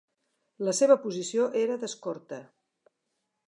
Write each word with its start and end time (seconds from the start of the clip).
La 0.67 0.73
seua 0.77 0.95
posició 1.03 1.45
era 1.65 1.77
d'escorta. 1.85 2.41